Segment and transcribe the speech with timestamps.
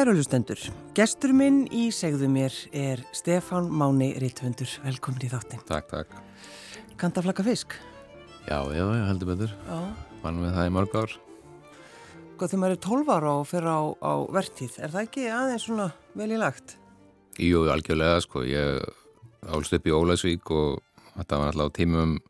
[0.00, 0.56] Kæru hlustendur,
[0.96, 4.70] gestur minn í segðu mér er Stefán Máni Rittvöndur.
[4.80, 5.60] Velkomin í þáttin.
[5.68, 6.14] Takk, takk.
[6.96, 7.76] Kanta flaka fisk?
[8.46, 9.52] Já, já, ég heldur betur.
[9.66, 9.76] Já.
[10.22, 11.18] Vannum við það í mörg ár.
[12.32, 15.68] Góð þegar maður er 12 ára og fyrir á, á vertíð, er það ekki aðeins
[15.68, 16.76] svona vel í lagt?
[17.36, 18.48] Jú, algjörlega, sko.
[18.48, 18.80] Ég
[19.52, 22.22] álst upp í Ólagsvík og þetta var alltaf tímum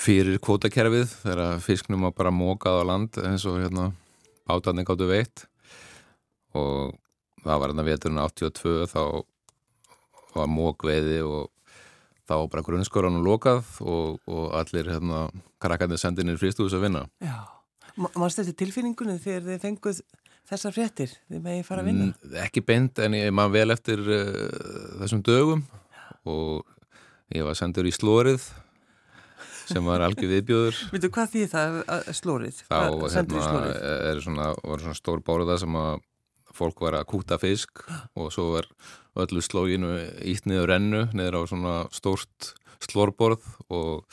[0.00, 3.92] fyrir kvotakerfið þegar fisknum var bara mókað á land eins og hérna
[4.48, 5.50] bátarnir gáttu veitt
[6.58, 6.94] og
[7.44, 9.02] það var hérna veturinn 82 þá
[10.34, 11.50] var mókveiði og
[12.24, 15.26] þá var bara grunnskóranum lokað og, og allir hérna
[15.62, 17.04] krakkarnir sendinir frístúðus að vinna.
[17.22, 17.44] Já.
[17.94, 20.00] Mannst þetta tilfinningunni þegar þið fenguð
[20.48, 22.10] þessar fréttir þið megið fara að vinna?
[22.10, 24.28] N ekki beint en ég maður vel eftir uh,
[25.02, 25.64] þessum dögum
[26.28, 26.64] og
[27.34, 28.48] ég var sendur í slórið
[29.64, 31.78] sem var algjör viðbjóður Veitu hvað því það
[32.18, 32.64] slórið?
[32.66, 32.80] Þá
[33.14, 33.62] hérna,
[34.10, 34.50] er svona,
[34.82, 36.02] svona stór bóruða sem að
[36.56, 38.68] fólk var að kúta fisk og svo var
[39.24, 39.94] öllu slóginu
[40.26, 44.04] ítt niður rennu niður á svona stórt slórborð og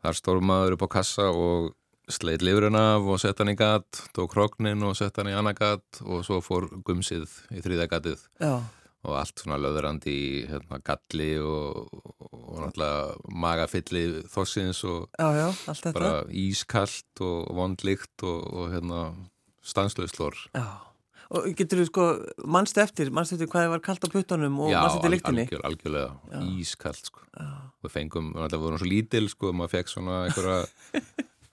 [0.00, 1.72] þar stór maður upp á kassa og
[2.10, 5.56] sleitt lifurinn af og sett hann í gatt tók kroknin og sett hann í annar
[5.58, 11.30] gatt og svo fór gumsið í þrýða gattið og allt svona löðurandi í hérna, galli
[11.40, 11.88] og,
[12.20, 19.02] og náttúrulega magafilli þossins og já, já, bara ískallt og vondlikt og, og hérna
[19.64, 20.89] stanslauslor Já
[21.30, 22.04] Og getur þú sko,
[22.50, 25.44] mannstu eftir, mannstu eftir hvað það var kallt á puttunum og mannstu eftir líktinni?
[25.44, 26.40] Já, algjör, algjörlega, Já.
[26.58, 27.22] ískallt sko.
[27.38, 27.50] Já.
[27.86, 30.56] Við fengum, það voru svo lítil sko, maður fekk svona einhverja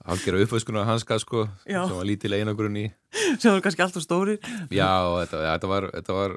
[0.08, 1.84] halgjara uppvæskuna hanska sko, Já.
[1.86, 2.88] sem var lítil einagrunn í.
[3.40, 4.38] Sem var kannski alltaf stóri.
[4.74, 4.90] Já,
[5.22, 6.36] þetta, þetta var, þetta var,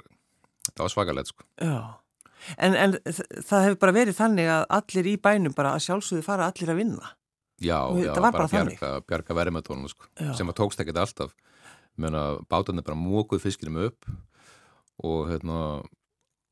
[0.69, 1.47] þetta var svakalegt sko.
[1.65, 1.75] Já,
[2.61, 6.51] en, en það hefur bara verið þannig að allir í bænum bara að sjálfsögðu fara
[6.51, 7.15] allir að vinna.
[7.61, 10.05] Já, já, bara, bara bjarga, bjarga verðmetónum sko,
[10.37, 11.33] sem að tókst ekkert alltaf
[11.99, 14.11] meðan að bátarnir bara mókuð fiskinum upp
[15.01, 15.57] og hérna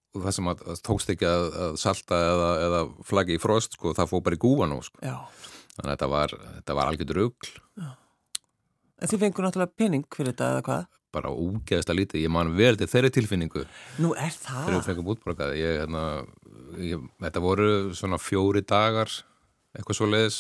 [0.10, 3.78] og það sem að, að tókst ekki að, að salta eða, eða flaggi í frost
[3.78, 5.02] sko, það fóð bara í gúan og sko.
[5.04, 6.38] þannig að þetta var,
[6.80, 7.52] var algjörður ugl
[9.00, 10.88] En þið fengur náttúrulega pening fyrir þetta eða hvað?
[11.16, 13.62] Bara úgeðast að lítið, ég man vel til þeirri tilfinningu.
[14.04, 14.66] Nú er það?
[14.66, 15.54] Þegar við fengum útborgað.
[15.56, 16.02] Hérna,
[17.24, 19.14] þetta voru svona fjóri dagar
[19.74, 20.40] eitthvað svo leiðis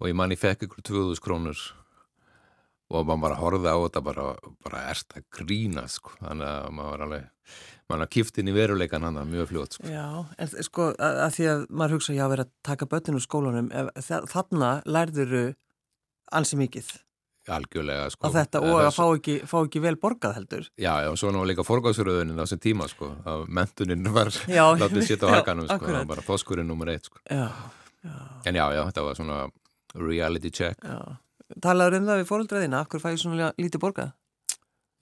[0.00, 1.62] og ég man ég fekk ykkur 2000 krónur
[2.90, 4.24] og maður bara horfið á þetta bara,
[4.66, 6.16] bara erst að grína sko.
[6.18, 7.28] þannig að maður var alveg
[7.90, 9.90] maður var kift inn í veruleikan hann mjög fljótt sko.
[9.90, 10.06] Já,
[10.38, 13.24] en sko að, að því að maður hugsa já að vera að taka börninu úr
[13.26, 13.70] skólanum.
[14.30, 15.44] Þarna lærðuru
[16.38, 16.90] ansi mikið.
[17.50, 18.28] Algjörlega sko.
[18.28, 20.68] Á þetta og að fá ekki, fá ekki vel borgað heldur.
[20.78, 23.10] Já, já, svo náðu líka forgáðsröðunin á þessum tíma sko.
[23.26, 24.30] Að mentunin var
[24.82, 27.22] látið sitt á hakanum sko, var bara fóskurinn nummer eitt sko.
[27.26, 27.48] Já,
[28.06, 28.14] já.
[28.46, 29.40] en já, já, þetta var svona
[29.98, 30.78] reality check.
[30.86, 31.18] Já
[31.58, 34.12] Talaður um það við fóröldraðina, akkur fæði svona lítið borgað?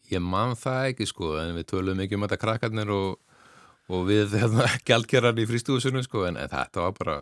[0.08, 3.18] Ég man það ekki sko, en við tölum ekki um þetta krakkarnir og,
[3.92, 7.18] og við hérna, gældkerran í frístúðusunum sko, en, þetta var bara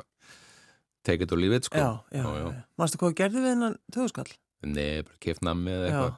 [1.07, 1.79] or leave it sko.
[1.79, 2.47] Já, já, já.
[2.51, 2.63] já.
[2.79, 4.31] Mástu hvað gerði við hennan töðuskall?
[4.67, 6.17] Nei, bara keft nammi eða eitthvað.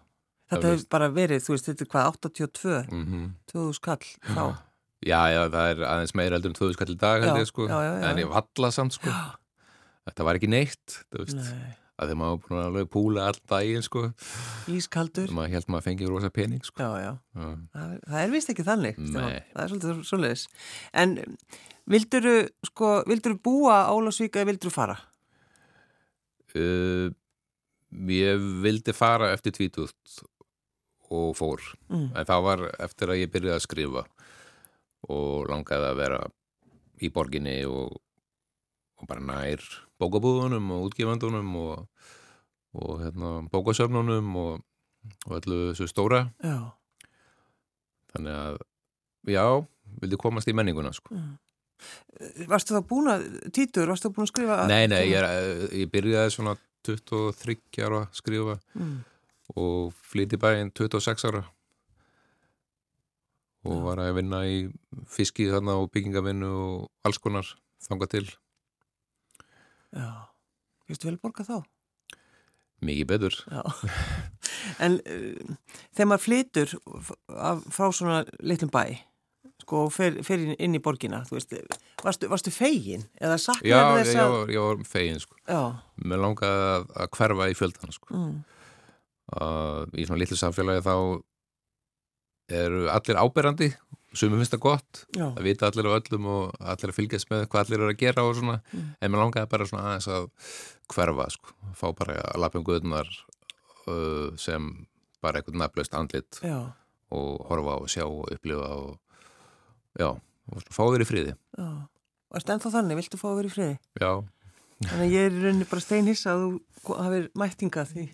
[0.49, 3.27] Þetta hefur bara verið, þú veist, þetta er hvað, 82 mm -hmm.
[3.53, 4.45] töðuskall þá?
[5.05, 8.19] Já, já, það er aðeins meira heldur en töðuskall í dag held ég sko, en
[8.19, 9.13] ég valla samt sko.
[10.09, 11.37] Þetta var ekki neitt, þú veist.
[11.37, 14.05] Nei að maður var búin að alveg púla all daginn sko
[14.71, 17.49] Ískaldur maður held maður að fengi rosa pening sko Já, já, já.
[17.75, 19.39] Það, það er vist ekki þannig Nei.
[19.53, 20.45] það er svolítið svolítið
[21.03, 21.15] en
[21.89, 22.37] vildur þú
[22.71, 24.99] sko, vildur búa Álasvík eða vildur fara?
[26.57, 27.09] Uh,
[28.13, 30.21] ég vildi fara eftir tvítútt
[31.09, 32.13] og fór mm.
[32.13, 34.05] en það var eftir að ég byrjaði að skrifa
[35.09, 36.23] og langaði að vera
[37.01, 37.95] í borginni og,
[38.99, 39.63] og bara nær
[39.99, 42.07] bókabúðunum og útgifandunum og,
[42.79, 44.63] og hérna, bókasöfnunum og,
[45.27, 46.71] og allu þessu stóra já.
[48.15, 48.59] þannig að
[49.29, 49.45] já,
[50.03, 51.19] vildi komast í menninguna sko.
[52.51, 55.93] Varstu þá búin að títur, varstu þá búin að skrifa Nei, nei, ég, er, ég
[55.93, 56.57] byrjaði svona
[56.89, 58.97] 23 ára að skrifa mm.
[59.55, 61.45] og flyti bæinn 26 ára
[63.69, 63.85] og já.
[63.85, 64.59] var að vinna í
[65.11, 67.47] fiski þarna og byggingavinnu og alls konar
[67.87, 68.27] þanga til
[69.97, 70.09] Já,
[70.89, 71.59] fyrstu vel borga þá?
[72.85, 73.37] Mikið betur.
[73.51, 73.63] Já,
[74.85, 75.55] en uh,
[75.97, 76.75] þegar maður flytur
[77.75, 78.85] frá svona litlum bæ,
[79.65, 81.57] sko, og fer, fer inn í borgina, þú veist,
[82.05, 83.09] varstu, varstu fegin?
[83.19, 84.37] Eða saknaði þess að...
[84.37, 85.41] Já, ég var fegin, sko.
[85.49, 85.63] Já.
[86.05, 88.13] Mér langaði að, að hverfa í fjöldan, sko.
[88.15, 88.39] Mm.
[89.29, 90.95] Uh, í svona litlu samfélagi þá
[92.49, 93.69] eru allir áberandi
[94.19, 95.27] Sumum finnst það gott, Já.
[95.29, 98.25] að vita allir á öllum og allir að fylgjast með hvað allir eru að gera
[98.27, 98.87] og svona, mm.
[98.99, 100.29] en mér langaði bara svona aðeins að
[100.95, 103.13] hverfa, sko, fá bara að lapja um guðunar
[103.89, 104.73] uh, sem
[105.25, 106.59] bara eitthvað nefnlaust andlit Já.
[107.15, 108.99] og horfa og sjá og upplifa og
[109.99, 111.71] já, og fá þér í friði Já.
[112.29, 113.77] Og ertu ennþá þannig, viltu fá vera í friði?
[113.97, 114.11] Já,
[114.79, 118.05] Þannig að ég er í rauninni bara steinhissa að þú hafið mættingað því.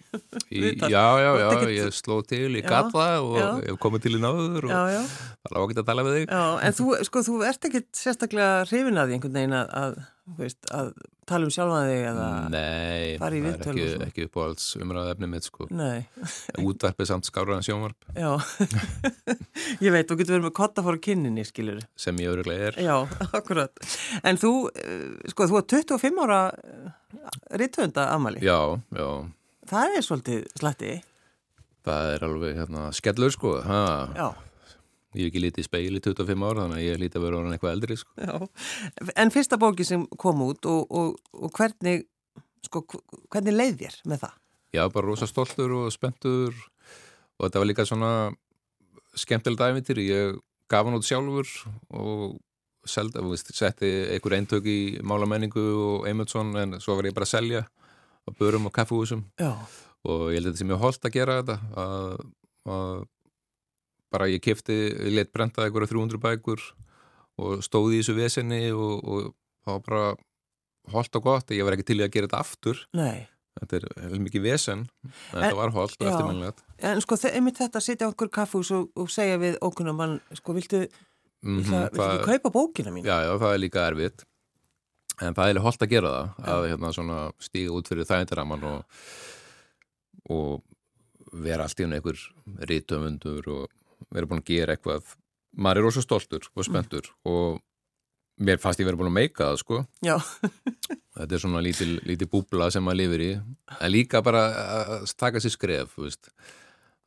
[0.49, 4.15] í, já, já, já, ég sló til, ég Já, gat það og hef komið til
[4.17, 5.03] í náður og Já, já.
[5.45, 8.49] það er ágætt að tala við þig Já, en þú, sko, þú ert ekkit sérstaklega
[8.71, 10.01] hrifin að því einhvern veginn að,
[10.39, 10.93] veist, að
[11.29, 12.27] tala um sjálfan þig eða...
[12.53, 15.67] Nei, fara í það er ekki, ekki upp á alls umræða efni mitt sko.
[15.73, 16.05] Nei,
[16.65, 18.31] Útvarpið samt skára en sjónvarp já.
[19.85, 21.81] ég veit, þú getur verið með kottafóra kynninni, skilur.
[21.97, 22.81] sem ég öruglega er.
[22.85, 22.97] Já,
[23.37, 23.85] akkurat.
[24.25, 26.41] En þú, eh, sko, þú er 25 ára
[27.61, 28.41] rittöfunda amali.
[28.45, 28.59] Já,
[28.97, 29.09] já,
[29.69, 30.95] Það er svolítið slatti.
[31.85, 33.55] það er alveg hérna, skellur sko.
[33.65, 33.81] Ha.
[34.17, 34.29] Já,
[35.15, 37.41] Ég hef ekki lítið í speil í 25 ár þannig að ég líti að vera
[37.41, 38.15] orðin eitthvað eldri sko.
[38.19, 38.35] já.
[39.23, 42.07] En fyrsta bóki sem kom út og, og, og hvernig,
[42.67, 42.85] sko,
[43.33, 44.41] hvernig leið þér með það?
[44.75, 46.51] Já, bara rosa stoltur og spenntur
[47.39, 48.11] og þetta var líka svona
[49.15, 50.03] skemmtilega dæmitir.
[50.03, 51.47] Ég gaf hann út sjálfur
[51.95, 52.35] og
[52.89, 57.35] selda, veist, setti einhver eintök í málamenningu og Eymundsson en svo var ég bara að
[57.37, 59.57] selja á börum og kaffehúsum Já,
[60.05, 62.25] og ég held að þetta sem ég holdt að gera þetta að,
[62.77, 63.05] að
[64.13, 64.77] bara ég kefti,
[65.15, 66.61] let brenda einhverja 300 bækur
[67.43, 69.31] og stóði í þessu vesenni og, og
[69.65, 70.05] það var bara
[70.95, 73.25] holdt og gott, ég var ekki til í að gera þetta aftur nei.
[73.61, 76.13] þetta er vel mikið vesen en, En- þetta var holdt og já.
[76.13, 80.19] eftirmennilegt En sko, einmitt þetta að sitja okkur kaffús og, og segja við ókunnum mann,
[80.37, 80.83] sko, viltu,
[81.47, 83.07] mm viltu, viltu ekki kaupa bókina mín?
[83.09, 84.25] já, já, það er líka erfitt
[85.23, 89.01] en það er holdt að gera það að hérna svona stíga út fyrir þægindaraman og,
[90.35, 90.63] og
[91.45, 92.21] vera allt í einhver
[92.69, 93.73] rítöfundur og
[94.15, 95.15] vera búin að gera eitthvað.
[95.55, 97.61] Maður er rosa stoltur og spenntur og
[98.43, 99.83] mér fannst ég verið búin að meika það sko.
[101.19, 103.33] Þetta er svona lítil, lítil búbla sem maður lifir í.
[103.79, 104.47] En líka bara
[104.79, 106.33] að taka sér skref veist,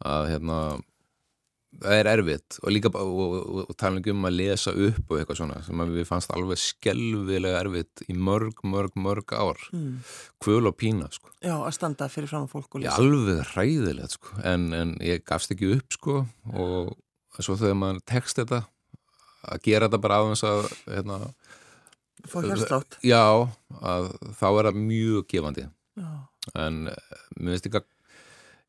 [0.04, 0.60] að hérna
[1.78, 5.40] það er erfitt og líka og, og, og tala um að lesa upp og eitthvað
[5.42, 10.00] svona sem við fannst alveg skelvilega erfitt í mörg, mörg, mörg ár mm.
[10.44, 13.04] kvöl og pína sko já, að standa fyrir fram á fólk og ég lýsa.
[13.04, 16.24] alveg hræðilegt sko en, en ég gafst ekki upp sko
[16.56, 16.96] og
[17.38, 18.64] svo þegar maður tekst þetta
[19.48, 21.20] að gera þetta bara aðeins að hérna,
[22.28, 22.98] Fá hérslátt.
[23.06, 23.22] já,
[23.78, 24.10] að
[24.40, 25.68] þá er það mjög gefandi
[25.98, 26.10] Já,
[26.58, 27.88] en eh, mér finnst ekki að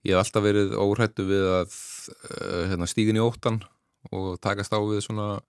[0.06, 3.62] ég hef alltaf verið óhrættu við að uh, hérna, stígin í óttan
[4.14, 5.40] og takast á við svona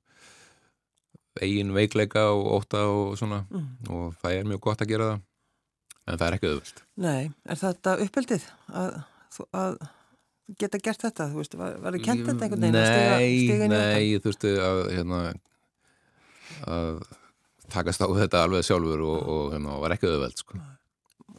[1.40, 3.68] eigin veikleika og ótta og svona mm.
[3.94, 5.25] og það er mjög gott að gera það
[6.10, 8.48] en það er ekki auðvöld Nei, er þetta uppeldið
[8.81, 8.98] að,
[9.62, 9.78] að
[10.60, 14.25] geta gert þetta, þú veist, var, þið kent þetta einhvern veginn Nei, stiga nei, ég
[14.25, 15.22] þurfti að hérna
[16.68, 17.01] að
[17.70, 20.60] takast á þetta alveg sjálfur og, og hérna, var ekki auðveld sko.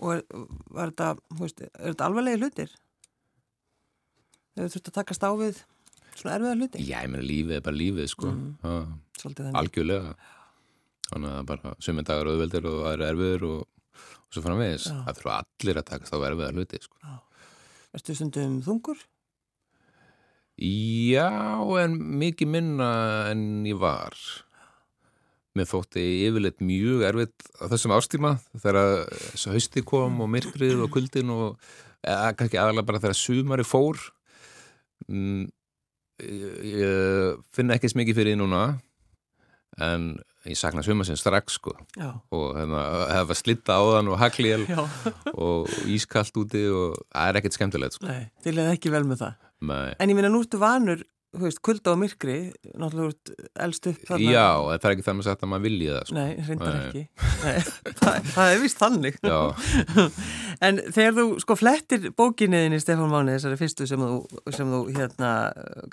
[0.01, 0.23] Og er,
[0.71, 2.77] var þetta, þú veist, er þetta alvarlega hlutir?
[4.55, 5.63] Þegar þú þurft að takast á við
[6.17, 6.85] svona erfiða hluti?
[6.85, 8.33] Já, ég meina lífið er bara lífið sko.
[8.35, 9.55] Mm.
[9.61, 10.15] algjörlega
[11.11, 13.63] þannig að bara sömur dagar auðveldir og aðra erfiður og,
[14.01, 17.17] og svo framvegis það þurfa allir að takast á erfiða hluti sko.
[17.97, 19.01] Erstu stundum þungur?
[20.61, 21.31] Já,
[21.81, 22.91] en mikið minna
[23.31, 24.17] en ég var
[25.57, 30.93] mér þótti yfirleitt mjög erfitt á þessum ástíma þegar þessu hausti kom og myrkrið og
[30.95, 31.57] kuldin og
[32.05, 33.99] eða, kannski aðalega bara þegar sumari fór
[35.09, 35.45] mm,
[36.21, 38.63] ég, finna ekki smikið fyrir því núna
[39.81, 40.11] en
[40.49, 42.11] ég sakna sumarsins strax sko Já.
[42.35, 44.83] og hérna, hefa slitta á þann og haglél Já,
[45.37, 48.09] og ískallt úti og það er ekkert skemmtilegt sko.
[48.09, 49.39] nei, til eða ekki vel með það.
[49.71, 49.89] Nei.
[50.01, 52.35] En ég minna, nú ertu vanur, þú veist, kulda og myrkri,
[52.75, 54.33] náttúrulega elst upp þarna.
[54.35, 56.17] Já, það er ekki það með sagt að maður vilji það sko.
[56.17, 56.83] Nei, reyndar Nei.
[56.89, 57.03] ekki.
[57.45, 57.61] Nei,
[58.01, 59.19] það, það er vist þannig.
[60.67, 64.17] En þegar þú sko flettir bókinniðinni Stefán Máni, þessari fyrstu sem þú,
[64.53, 65.31] sem þú hérna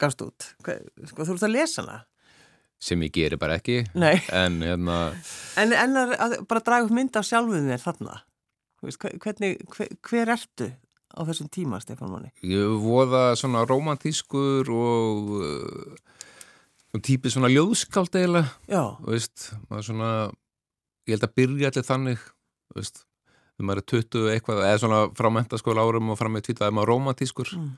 [0.01, 1.99] gafst út, sko þú ert að lesa hana.
[2.83, 4.97] sem ég geri bara ekki Nei, en hérna,
[5.57, 8.17] en, en að, að bara draga upp mynd af sjálfuð þér þarna.
[8.85, 10.67] Veist, hve- hvernig, hver, hver ertu
[11.17, 12.29] á þessum tíma, Stefán Máni?
[12.45, 20.11] ég voða svona romantískur og uh, típið svona ljóðskáld eiginlega, Já, þú veist maður svona,
[21.07, 22.23] ég held að byrja allir þannig,
[22.71, 23.01] þú veist
[23.57, 26.75] þegar maður er 20 eitthvað, eða svona frá mentaskóla árum og fram með tvítið, er
[26.77, 27.69] maður romantískur Mm.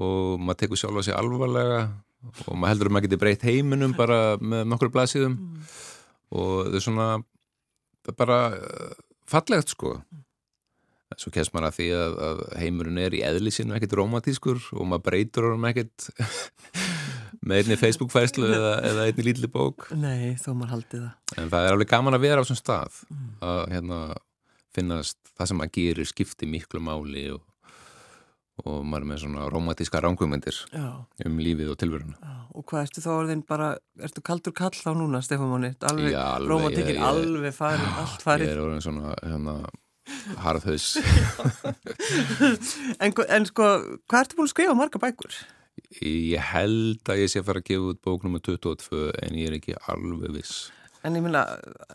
[0.00, 1.80] og maður tekur sjálfa sig alvarlega
[2.46, 5.62] og maður heldur að maður geti breytt heiminum bara með nokkur blaðsíðum Mm.
[6.30, 7.06] og þau svona
[8.04, 8.92] það er bara uh,
[9.28, 10.24] fallegt sko en
[11.20, 14.86] svo kemst maður að því að, að heimurinn er í eðli sinu ekkert romantískur og
[14.88, 16.08] maður breytur honum ekkert
[17.46, 21.36] með einni Facebook-færslu eða, eða einni lítli bók nei, þó maður haldið það.
[21.44, 23.30] en það er alveg gaman að vera á þessum stað Mm.
[23.44, 24.00] að hérna
[24.76, 27.40] finnast það sem maður gerir skipti miklu máli og,
[28.64, 30.58] og maður er með svona romantíska rángumyndir
[31.26, 33.66] um lífið og tilveruna Og hvað ertu þá orðin bara,
[34.02, 35.68] ertu kaldur kall þá núna Stefán Máni?
[35.86, 36.16] Alveg,
[36.50, 39.54] romantíkin alveg farin, allt farin Ég er orðin svona hérna,
[40.44, 40.92] harðhaus.
[43.00, 43.66] En, en sko,
[44.10, 45.36] hvað ertu búin að skrifa marga bækur?
[46.04, 49.48] Ég held að ég sé að fara að gefa út bóknum með 22 en ég
[49.48, 50.68] er ekki alveg viss.
[51.06, 51.46] En ég minna,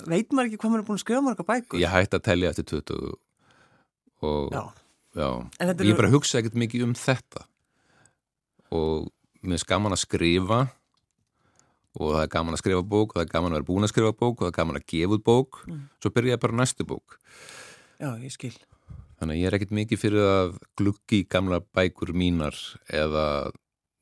[0.10, 1.82] veit maður ekki hvað maður er búin að skrifa marga bækur?
[1.82, 3.14] Ég hætti að tellja eftir 20
[4.26, 4.64] og já.
[5.16, 5.30] Já,
[5.64, 7.46] ég er bara hugsa ekkert mikið um þetta.
[8.76, 9.06] Og
[9.46, 10.66] mér er gaman að skrifa
[11.96, 13.94] og það er gaman að skrifa bók og það er gaman að vera búin að
[13.94, 15.62] skrifa bók og það er gaman að gefa út bók.
[15.70, 15.84] Mm.
[16.04, 17.16] svo byrja ég bara næstu bók
[18.00, 18.56] Já, ég skil.
[19.20, 22.58] Þannig að ég er ekkert mikið fyrir að gluggi gamla bækur mínar
[22.92, 23.26] eða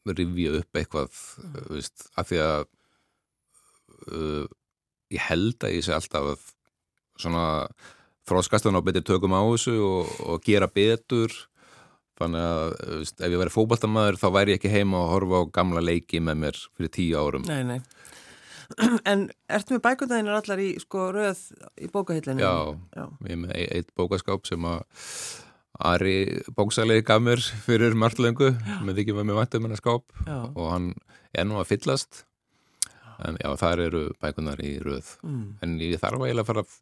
[0.10, 1.60] rifja upp eitthvað mm.
[1.72, 2.64] veist, af því að
[4.10, 4.48] uh,
[5.14, 6.48] ég held að ég sé alltaf að
[7.22, 7.46] svona
[8.28, 11.36] þróskastan á betið tökum á þessu og, og gera betur.
[12.18, 15.54] Þannig að veist, ef ég væri fókbaltamæður þá væri ég ekki heima og horfa á
[15.62, 17.46] gamla leiki með mér fyrir tíu árum.
[17.46, 17.82] Nei, nei
[19.12, 21.42] En ertu með bækundæðinar allar í sko rauð
[21.78, 22.44] í bókahillinu?
[22.44, 22.54] Já,
[22.98, 24.84] Já, ég er með eitt bókaskáp sem að
[25.84, 28.52] Ari bóksalegi gaf mér fyrir marglöngu
[28.86, 30.38] með því ekki með mér vantum hennar skáp já.
[30.54, 30.92] og hann
[31.34, 32.22] er nú að fyllast
[33.26, 35.48] en já, þar eru bækundar í rauð mm.
[35.66, 36.76] en ég þarf að eiginlega fara að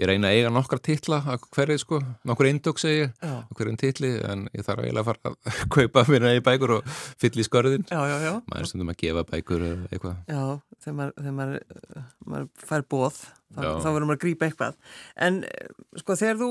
[0.00, 1.18] ég reyna að eiga nokkar titla
[1.52, 6.04] hverju sko, nokkur eindug segi hverjum titli, en ég þarf eiginlega að fara að kaupa
[6.08, 6.88] mér í bækur og
[7.20, 7.84] fyll í skörðin.
[7.90, 8.32] Já, já, já.
[8.48, 10.16] maður er stundum að gefa bækur eitthvað.
[10.32, 10.42] Já,
[10.84, 11.84] þegar maður, þegar maður,
[12.32, 13.20] maður fær bóð,
[13.52, 14.80] þá, þá verður maður að grípa eitthvað.
[15.28, 15.42] En
[16.00, 16.50] sko þegar þú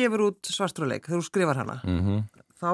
[0.00, 2.44] gefur út svartróleik, þegar þú skrifar hana mm -hmm.
[2.58, 2.70] þá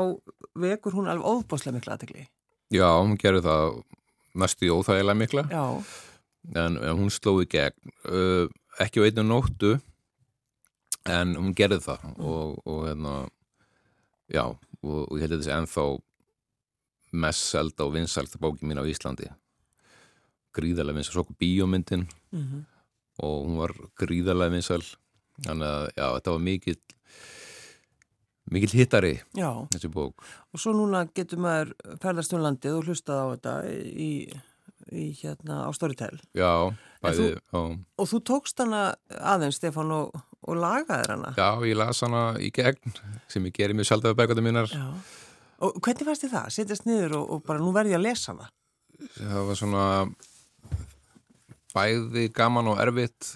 [0.58, 2.26] vekur hún alveg óbáslega mikla aðtegli
[2.68, 3.78] Já, hún gerur það
[4.36, 5.44] næstu í óþægilega mikla.
[6.52, 7.92] En, en hún sló í gegn.
[8.04, 8.48] Uh,
[8.78, 9.78] ekki á einu nóttu
[11.08, 12.20] en hún gerði það mm.
[12.30, 13.14] og, og hérna
[14.28, 15.86] já, og, og ég held að þessi ennþá
[17.24, 19.30] mest selda og vinsalda bóki mín á Íslandi
[20.58, 22.62] gríðarlega vinsal, svo okkur bíómyndin mm -hmm.
[23.24, 24.82] og hún var gríðarlega vinsal
[25.46, 26.80] þannig að já, þetta var mikill
[28.50, 29.68] mikill hittari já.
[29.72, 33.54] þessi bók og svo núna getur maður ferðast um landið og hlustað á þetta
[34.08, 34.10] í,
[34.92, 36.74] í hérna á Storytel já,
[37.04, 37.62] bæði þú,
[37.98, 38.82] og þú tókst hana
[39.18, 40.16] aðeins Stefán og
[40.48, 41.32] og lagaðir hana.
[41.36, 42.94] Já, ég las hana í gegn
[43.30, 44.72] sem ég gerir mjög sjálf af bækvæðum mínar.
[44.72, 44.86] Já.
[45.66, 46.50] Og hvernig fannst þið það?
[46.54, 48.50] Sittast niður og, og bara nú verði ég að lesa hana?
[49.18, 49.84] Það var svona
[51.74, 53.32] bæði gaman og erfitt.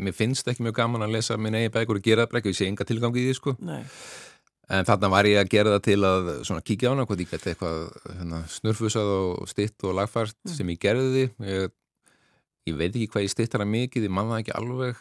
[0.00, 2.60] Mér finnst ekki mjög gaman að lesa minn eigi bækur og gera það ekki, ég
[2.62, 3.56] sé enga tilgang í því sko.
[3.60, 3.82] Nei.
[4.72, 7.28] En þarna var ég að gera það til að svona kíkja á hana, hvað ég
[7.30, 10.54] geti eitthvað hérna, snurfusað og stitt og lagfært mm.
[10.56, 11.26] sem ég gerði því.
[11.52, 11.74] Ég,
[12.66, 15.00] ég veit ekki hvað ég stitt hana mikið, ég manna ekki alveg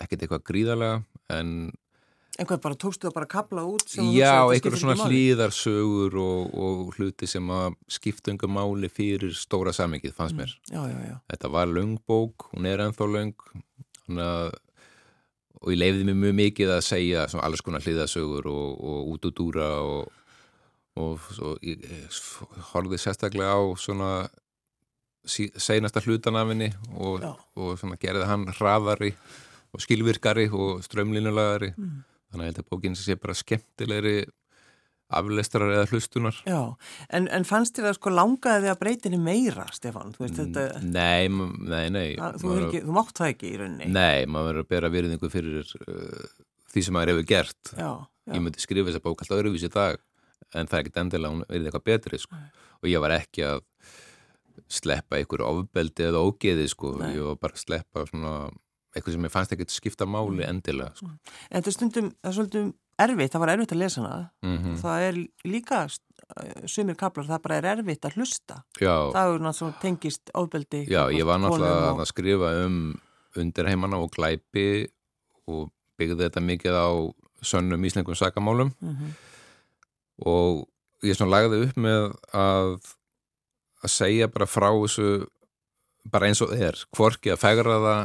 [0.00, 1.00] ekkert eitthvað gríðarlega
[1.36, 1.54] en
[2.40, 3.94] En hvað, bara tókstu það bara að kapla út?
[4.14, 10.14] Já, einhverju svona hlýðarsögur og, og hluti sem að skipta yngur máli fyrir stóra samengið,
[10.16, 10.54] fannst mér.
[10.70, 11.16] Mm, já, já, já.
[11.34, 13.44] Þetta var lungbók, hún er ennþá lung,
[14.14, 14.54] að,
[15.60, 19.36] og ég leiði mér mjög mikið að segja alls konar hlýðarsögur og, og út og
[19.36, 20.16] dúra og,
[20.96, 21.84] og ég
[22.70, 24.14] horfið sérstaklega á svona
[25.30, 27.24] seinasta hlutan af henni og
[28.00, 29.14] gerði hann hraðari
[29.70, 31.96] og skilvirkari og strömlínulagari mm.
[32.32, 34.18] þannig að þetta bókin sé bara skemmtilegri
[35.10, 36.60] aflestrar eða hlustunar Já,
[37.10, 40.14] en, en fannst þér að sko langaði þið að breytinni meira, Stefán?
[40.18, 40.66] Veist, þetta...
[40.84, 44.66] Nei, nei, nei að, Þú, ekki, þú mátt það ekki í rauninni Nei, maður verður
[44.66, 46.28] að bera virðingu fyrir uh,
[46.70, 48.36] því sem maður hefur gert já, já.
[48.36, 49.98] Ég myndi skrifa þessa bók alltaf öruvísi dag
[50.54, 52.38] en það er ekkit endilega hún verið eitthvað betri sko.
[52.80, 53.66] og ég var ekki að
[54.68, 56.96] sleppa einhverju ofbeldi eða ógeði sko.
[57.00, 58.34] ég var bara að sleppa svona
[58.94, 60.48] eitthvað sem ég fannst ekkert skipta máli mm.
[60.48, 61.10] endilega sko.
[61.50, 64.56] En þetta er stundum, það er svolítið erfitt, það var erfitt að lesa hana mm
[64.56, 64.76] -hmm.
[64.82, 65.80] það er líka
[66.66, 69.12] sumir kaplar, það bara er erfitt að hlusta Já.
[69.12, 72.00] það er náttúrulega tengist ofbeldi Já, ég var náttúrulega og...
[72.00, 73.00] að skrifa um
[73.36, 74.88] undirheimana og glæpi
[75.46, 76.88] og byggði þetta mikið á
[77.42, 79.10] sönnum íslengum sakamálum mm -hmm.
[80.26, 80.68] og
[81.02, 82.78] ég svona lagði upp með að
[83.84, 85.10] að segja bara frá þessu
[86.10, 88.00] bara eins og er, hvorki að fegra það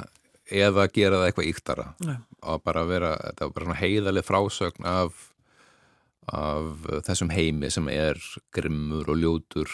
[0.66, 2.18] eða gera það eitthvað íktara Nei.
[2.46, 5.16] og bara vera, þetta var bara heiðaleg frásögn af,
[6.30, 8.20] af þessum heimi sem er
[8.54, 9.72] grimmur og ljótur.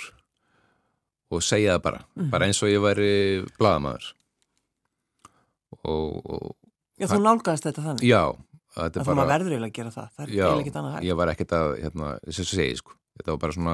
[1.31, 3.11] Og segja það bara, mm bara eins og ég væri
[3.57, 4.09] bladamæður
[5.87, 6.55] og, og
[6.99, 8.03] Já, þú nálgæðist þetta þannig?
[8.05, 8.23] Já
[8.71, 11.03] Það er bara verður eiginlega að gera það, það er eiginlega ekkit annað hægt.
[11.03, 13.73] Já, ég var ekkit að, hérna, þess að segja sko, þetta var bara svona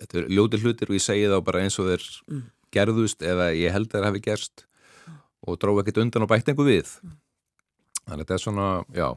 [0.00, 2.42] þetta er ljóti hlutir og ég segi það bara eins og þeir mm.
[2.76, 4.66] gerðust eða ég held að það hefði gerst
[5.46, 6.90] og dróð ekkert undan og bætt einhver við.
[8.06, 9.08] Þannig að þetta er svona, já.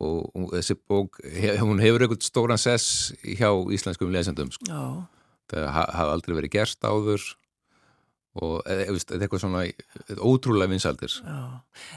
[0.00, 1.18] Og, og þessi bók,
[1.62, 4.84] hún hefur einhvern stóran sess hjá íslenskum lesendum sko.
[5.52, 7.22] það hafa aldrei verið gerst áður
[8.36, 9.62] og þetta er eitthvað svona
[10.20, 11.12] ótrúlega vinsaldir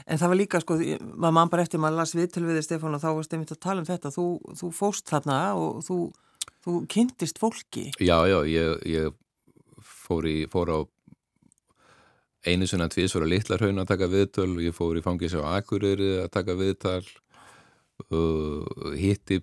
[0.06, 2.68] En það var líka sko, maður mann bara eftir maður las við til við þig
[2.68, 4.12] Stefán og þá varst einmitt að tala um þetta.
[4.14, 4.26] Þú,
[4.60, 5.98] þú fóst þarna og þú,
[6.64, 9.14] þú kynntist fólki Já, já, ég, ég
[9.80, 10.78] fór, í, fór á
[12.48, 16.14] einu svona tvísvara litlar haun að taka viðtöl og ég fór í fangis á Akureyri
[16.22, 17.02] að taka viðtal
[18.08, 18.64] uh,
[18.96, 19.42] hitti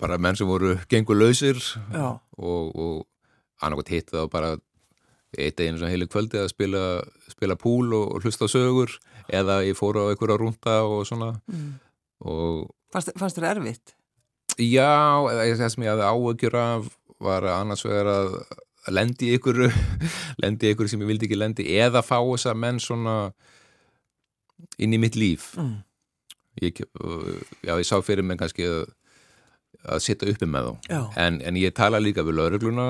[0.00, 1.60] bara menn sem voru gengur lausir
[1.92, 3.02] og, og
[3.60, 4.54] annarkot hitti þá bara
[5.38, 6.84] eitt einu svona heilu kvöldi að spila,
[7.32, 8.92] spila púl og, og hlusta sögur
[9.32, 11.72] eða ég fór á einhverja rúnda og svona mm.
[12.28, 13.94] og Fannst, fannst þér erfitt?
[14.58, 16.90] Já, það sem ég hafði áökjur af
[17.22, 18.36] var annars vegar að
[18.92, 19.62] lendi ykkur
[20.42, 23.16] lendi ykkur sem ég vildi ekki lendi eða fá þess að menn svona
[24.82, 25.76] inn í mitt líf mm.
[26.64, 26.82] ég,
[27.62, 28.88] já, ég sá fyrir mig kannski að,
[29.86, 32.88] að sitta uppi með þá en, en ég tala líka við laurugluna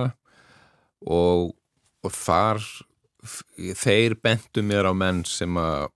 [1.03, 1.53] og
[2.03, 2.63] og þar
[3.79, 5.91] þeir bentu mér á menn sem að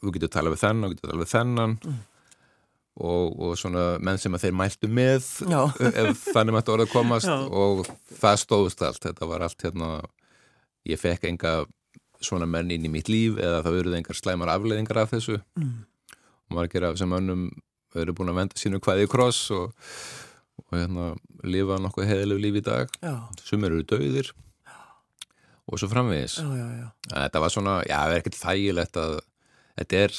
[0.00, 2.00] þú getur tala við þennan, þú getur tala við þennan mm.
[2.96, 5.60] Og, og svona menn sem að þeir mæltu með Já.
[6.02, 7.36] ef þannig mættu orðið komast Já.
[7.44, 7.84] og
[8.16, 9.90] það stóðust allt, þetta var allt hérna,
[10.88, 11.56] ég fekk enga
[12.24, 15.74] svona menn inn í mitt líf eða það verið engar slæmar afleðingar af þessu mm.
[16.48, 17.44] og margir af þessum önnum
[17.96, 19.76] eru búin að venda sínu hvaði kross og,
[20.64, 21.12] og hérna
[21.46, 22.96] lifa nokkuð heðilegu líf í dag,
[23.44, 24.32] sem eru döðir
[25.66, 26.88] og svo framvegis já, já.
[27.10, 29.14] þetta var svona, já, það er ekkert þægilegt að
[29.76, 30.18] þetta er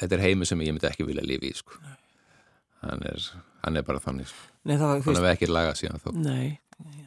[0.00, 1.78] þetta er heimi sem ég myndi ekki vilja lifi í sko.
[2.84, 3.28] hann er,
[3.64, 4.48] hann er bara þannig sko.
[4.68, 6.58] Nei, var, hann er ekki lagað síðan þó Nei,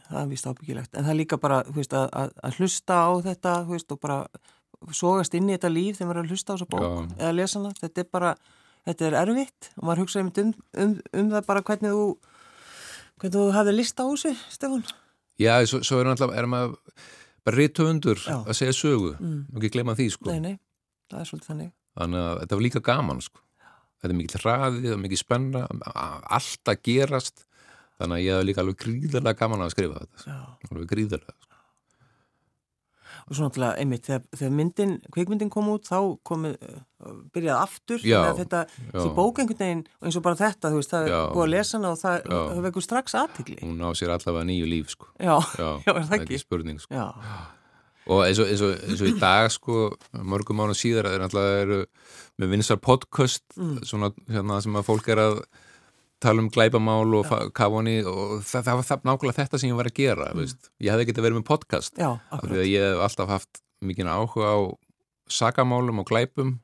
[0.07, 3.53] það er vist ábyggilegt en það er líka bara, veist, að, að hlusta á þetta,
[3.69, 4.23] veist, og bara
[4.97, 7.59] sógast inn í þetta líf þegar maður er að hlusta á þessu bók eða lesa
[7.59, 8.33] hana, þetta er bara
[8.87, 12.05] þetta er erfitt og maður hugsaði um, um, um það bara hvernig þú
[13.21, 14.85] hvernig þú hafði lista á þessu, Stefán
[15.41, 16.73] Já, svo, svo er náttúrulega, er maður
[17.45, 19.37] bara rítuundur að segja sögu mm.
[19.51, 20.29] og ekki glema því, sko.
[20.29, 20.57] Nei, nei,
[21.09, 21.71] það er svolítið þannig.
[21.99, 23.43] Þannig að þetta var líka gaman, sko.
[24.01, 25.61] Þetta er mikið hraðið, er mikið spenna,
[26.37, 27.45] allt að gerast,
[28.01, 30.25] þannig að ég hef líka alveg gríðarlega gaman að skrifa þetta.
[30.25, 30.37] Já.
[30.71, 31.47] Alveg gríðarlega, sko.
[33.29, 38.01] Og svo náttúrulega einmitt þegar, þegar myndin, kveikmyndin kom út þá komið, uh, byrjaði aftur
[38.07, 41.15] já, þetta, þessi bók einhvern veginn og eins og bara þetta, þú veist, það er
[41.35, 44.71] búið að lesa hana og það, það veikur strax aðtikli hún á sér allavega nýju
[44.73, 45.11] líf, sko.
[45.21, 46.41] Já, já, já er það ekki?
[46.41, 47.05] spurning, sko
[48.09, 49.89] og eins og, eins, og, eins og í dag, sko
[50.25, 51.81] mörgum mánu síðar, það er náttúrulega
[52.41, 53.83] með vinsar podcast mm.
[53.85, 55.41] svona, hérna, sem að fólk er að
[56.21, 59.89] tala um glæpamál og kafoni og það, það var það, nákvæmlega þetta sem ég var
[59.89, 60.53] að gera mm.
[60.85, 64.11] ég hefði getið verið með podcast Já, af því að ég hef alltaf haft mikið
[64.11, 64.59] áhuga á
[65.31, 66.55] sagamálum og glæpum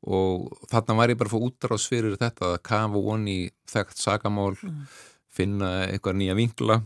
[0.00, 4.54] og þarna var ég bara að få útráðs fyrir þetta að kafa voni þekkt sagamál
[4.56, 4.84] mm.
[5.28, 6.80] finna eitthvað nýja vingla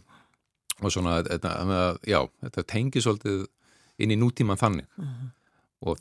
[0.83, 1.53] og svona þetta,
[2.11, 3.45] já, þetta tengi svolítið
[3.99, 4.89] inn í nútíman þannig.
[4.99, 5.31] Mm.
[5.85, 5.99] og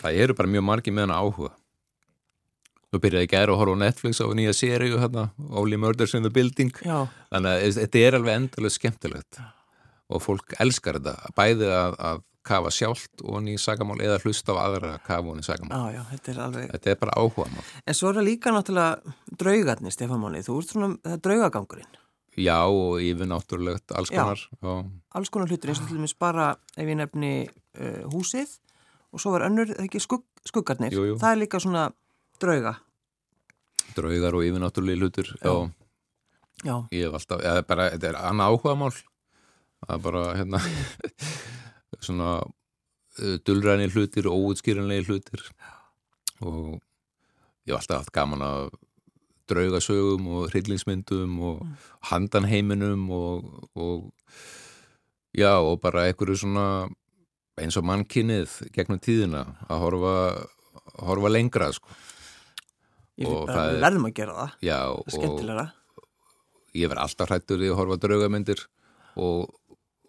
[0.00, 1.50] það eru bara mjög margi með hana áhuga.
[2.94, 6.32] Nú byrjaði gæri að horfa á Netflix á nýja sériu hérna, Only Murders in the
[6.32, 6.72] Building.
[6.80, 7.08] Já.
[7.34, 9.40] þannig að þetta er alveg endalega skemmtilegt.
[10.06, 14.62] Og fólk elskar þetta bæði að, að kafa sjálft og nýja sagamál eða hlusta á
[14.62, 16.66] aðra að kafa og nýja sagamál já, já, þetta, er alveg...
[16.74, 20.58] þetta er bara áhuga mál En svo er það líka náttúrulega draugarnir Stefán Máni, þú
[20.60, 21.98] ert svona, draugagangurinn
[22.36, 24.72] Já og yfir náttúrulegt alls konar já,
[25.16, 28.58] alls konar hlutur eins og til dæmis bara ef ég nefni uh, húsið
[29.14, 30.92] og svo var önnur, ekki skugg, skuggarnir?
[30.92, 31.16] Jú, jú.
[31.22, 31.86] það er líka svona
[32.42, 32.74] drauga.
[33.96, 35.54] Draugar og yfirnáttúrulega hlutur já.
[36.64, 38.96] já, ég hef alltaf eða bara, þetta er annað áhuga mál
[39.86, 40.60] það er bara, hérna
[42.06, 45.44] svona uh, dullræni hlutir og óutskýranlegi hlutir.
[46.44, 46.76] Og
[47.66, 48.68] ég hef alltaf haft gaman að
[49.50, 51.76] draugasögum og hryllingsmyndum og mm.
[52.10, 54.12] handanheiminum og, og
[55.36, 56.66] já, og bara einhverju svona
[57.56, 60.16] eins og mannkinnið gegnum tíðina að horfa,
[61.06, 61.94] horfa lengra, sko
[63.16, 64.56] Ég finnst bara að við verðum að gera það.
[64.60, 64.76] Já.
[64.76, 65.66] Það er skemmtilega.
[66.76, 68.62] Ég verð alltaf hrættur í að horfa draugamyndir
[69.24, 69.54] og,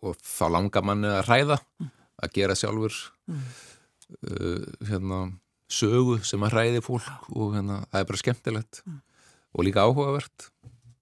[0.04, 1.92] og þá langar manni að hræða, mm.
[2.26, 2.98] að gera sjálfur
[3.32, 3.46] mm.
[4.18, 5.22] uh, hérna,
[5.72, 9.00] sögu sem að hræði fólk og hérna, það er bara skemmtilegt mm.
[9.58, 10.52] Og líka áhugavert.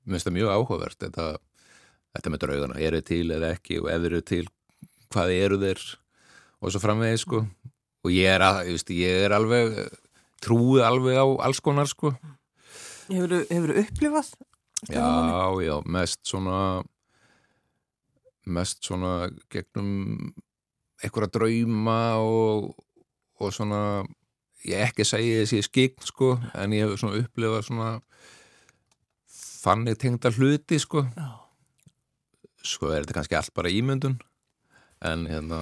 [0.05, 1.27] Mér finnst það mjög áhugavert þetta,
[2.15, 4.45] þetta með draugana, eru til eða ekki og ef eru til,
[5.11, 5.83] hvað eru þeir
[6.61, 7.43] og svo framvegið sko
[8.05, 9.77] og ég er, að, ég er alveg
[10.43, 12.15] trúið alveg á alls konar sko
[13.05, 14.31] Hefur þú upplifað?
[14.89, 15.05] Já,
[15.61, 16.83] já, mest svona
[18.45, 20.33] mest svona gegnum
[21.03, 22.71] einhverja drauma og,
[23.41, 24.05] og svona
[24.65, 27.89] ég ekki segi þessi skikn sko en ég hef svona upplifað svona
[29.65, 31.29] þannig tengda hluti sko Já.
[32.63, 34.19] sko er þetta kannski allt bara ímyndun
[35.05, 35.61] en hérna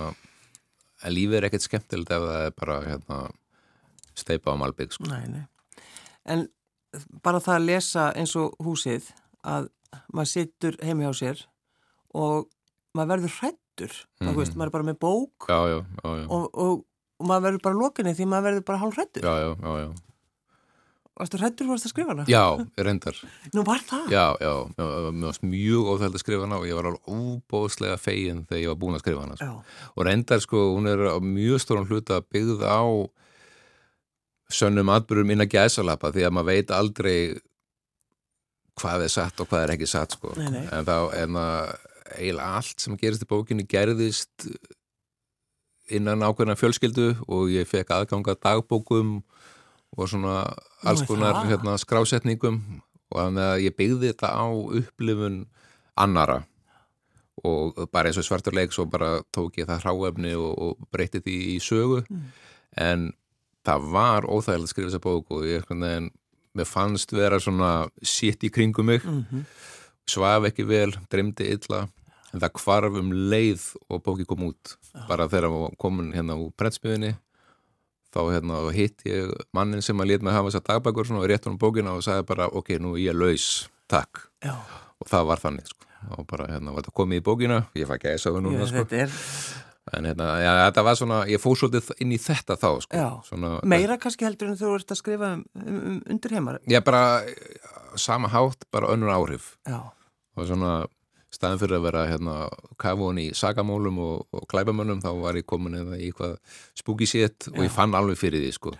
[1.03, 3.17] en lífið er ekkert skemmtilegt ef það er bara hérna
[4.15, 5.09] steipa á malbygg sko.
[5.09, 5.43] Nei, nei.
[6.29, 6.47] En
[7.25, 9.09] bara það að lesa eins og húsið
[9.43, 9.69] að
[10.13, 11.41] maður sittur heimi á sér
[12.13, 12.47] og
[12.93, 14.37] maður verður hrættur mm -hmm.
[14.37, 16.85] veist, maður er bara með bók já, já, já, og, og,
[17.19, 19.89] og maður verður bara lokinni því maður verður bara hálf hrættur Já, já, já
[21.13, 22.23] Varstu hrættur fórst að skrifa hana?
[22.25, 23.17] Já, reyndar
[23.53, 24.07] Nú var það?
[24.09, 28.39] Já, já, mér varst mjög óþægt að skrifa hana og ég var alveg óbóðslega fegin
[28.49, 29.51] þegar ég var búin að skrifa hana sko.
[29.93, 32.81] og reyndar sko, hún er á mjög stórn hluta byggð á
[34.53, 37.17] sönnum atbyrjum inn að gæsalappa því að maður veit aldrei
[38.81, 40.33] hvað er satt og hvað er ekki satt sko.
[40.39, 40.65] nei, nei.
[40.65, 41.75] en þá er það
[42.13, 44.49] eiginlega allt sem gerist í bókinni gerðist
[45.93, 49.41] innan ákveðna fjölskyldu og ég fekk aðganga dagbókum og
[50.09, 50.37] svona
[50.83, 52.61] alls konar hérna, skrásetningum
[53.13, 54.45] og þannig að ég byggði þetta á
[54.79, 55.43] upplifun
[55.99, 56.41] annara
[57.43, 61.37] og bara eins og svarturleik svo bara tók ég það hráefni og, og breytti því
[61.53, 62.03] í sögu.
[62.09, 62.25] Mm.
[62.77, 63.11] en
[63.63, 65.65] það var óþægilegt að skrifa þessa bók og ég
[66.53, 69.05] mér fannst vera svona sitt í kringum mig.
[69.05, 69.43] Mm -hmm.
[70.07, 71.87] svaf ekki vel, dremdi illa
[72.33, 74.77] en það kvarf um leið og bóki kom út.
[75.07, 77.15] Bara þegar það komin hérna úr prentsmiðinni
[78.13, 81.55] þá hérna, hitt ég mannin sem að leta mig hafa þessa dagbækur og rétt hún
[81.55, 84.55] um bókina og sagði bara ok, nú ég er laus, takk Já.
[85.01, 85.89] og það var þannig sko.
[86.17, 88.47] og bara hérna, var þetta komið í bókina ég fæ ekki að þess að það
[88.47, 88.87] núna sko.
[89.03, 89.19] Er
[89.91, 93.07] en hérna, já, þetta var svona, ég fóð svolítið inn í þetta þá, sko.
[93.27, 96.59] Svona, Meira kannski heldur en þú ert að skrifa um, um, um undir heimar?
[96.71, 97.01] Ég bara,
[97.99, 99.53] sama hátt, bara önnur áhrif.
[99.67, 99.81] Já.
[100.39, 100.85] Og svona,
[101.33, 102.37] staðin fyrir að vera hérna,
[102.81, 106.37] kafun í sagamólum og, og klæbamönnum, þá var ég komin eða í eitthvað
[106.79, 108.75] spúkisett og ég fann alveg fyrir því, sko.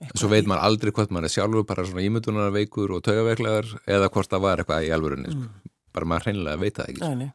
[0.00, 4.08] Eitthvað Svo veit maður aldrei hvort maður er sjálfur, bara svona ímyndunarveikur og taugaveiklegar, eða
[4.14, 5.50] hvort það var eitthvað í alvörunni, sko.
[5.50, 5.76] Mm.
[5.90, 7.14] Bara maður hreinlega veit það ekki, sko.
[7.20, 7.30] Nei,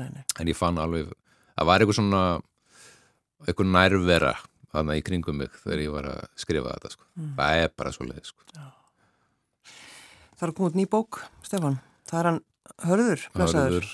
[0.00, 0.26] nei, nei.
[0.40, 1.12] En ég fann alveg
[1.58, 2.22] það var eitthvað svona
[3.46, 4.34] eitthvað nærvera
[4.74, 7.06] þannig í kringum mig þegar ég var að skrifa þetta sko.
[7.18, 7.30] mm.
[7.38, 8.44] það er bara svo leið sko.
[10.38, 12.40] Það er komið ný bók Stefan, það er hann
[12.84, 13.88] Hörður, Hörður.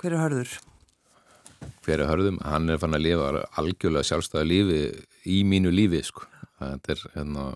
[0.00, 0.54] Hver er Hörður?
[1.84, 2.38] Hver er Hörðum?
[2.44, 4.80] Hann er fann að lifa algjörlega sjálfstæða lífi
[5.30, 6.26] í mínu lífi sko.
[6.64, 7.52] er, hérna,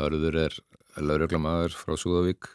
[0.00, 0.58] Hörður er
[0.96, 2.50] lauröglamaður frá Súðavík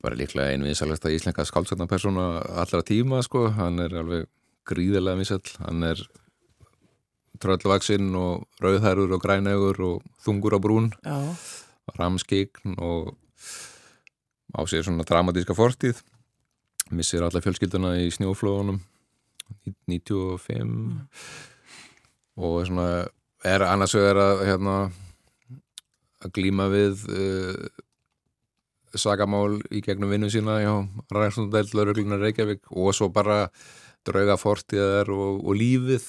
[0.00, 4.28] bara líklega einu vinsalasta íslenska skálsögnapersona allra tíma sko, hann er alveg
[4.68, 6.00] gríðilega vinsall, hann er
[7.40, 10.90] tröllvaksinn og rauðhærur og grænaugur og þungur á brún
[11.96, 13.14] ramskign og
[14.54, 16.00] á sér svona dramatíska fortíð
[16.90, 18.80] missir alla fjölskylduna í snjóflóðunum
[19.90, 20.98] 95 mm.
[22.40, 22.88] og svona
[23.46, 24.74] er annars vegar að hérna
[26.20, 27.68] að glíma við uh,
[28.98, 30.74] sagamál í gegnum vinnu sína hjá
[31.14, 33.46] Ræðsundeld, Löruglunar Reykjavík og svo bara
[34.06, 36.08] drauga fortíðar og, og lífið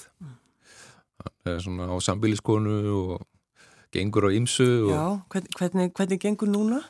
[1.21, 3.27] það er svona á sambíliskonu og
[3.93, 6.81] gengur á ymsu Já, hvernig, hvernig gengur núna?